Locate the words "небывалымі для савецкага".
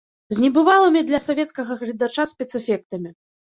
0.45-1.79